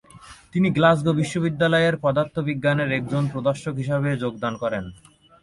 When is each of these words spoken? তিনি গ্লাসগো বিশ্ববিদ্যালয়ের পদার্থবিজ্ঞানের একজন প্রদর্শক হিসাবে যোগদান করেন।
তিনি 0.53 0.67
গ্লাসগো 0.69 1.11
বিশ্ববিদ্যালয়ের 1.13 1.95
পদার্থবিজ্ঞানের 1.97 2.89
একজন 2.91 3.23
প্রদর্শক 3.33 3.73
হিসাবে 3.75 4.09
যোগদান 4.23 4.53
করেন। 4.63 4.85